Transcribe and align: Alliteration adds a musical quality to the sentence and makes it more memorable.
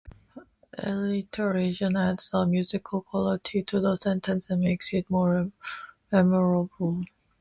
Alliteration 0.79 1.95
adds 1.95 2.31
a 2.33 2.47
musical 2.47 3.03
quality 3.03 3.61
to 3.61 3.79
the 3.79 3.95
sentence 3.97 4.49
and 4.49 4.61
makes 4.61 4.91
it 4.93 5.07
more 5.11 5.51
memorable. 6.11 7.03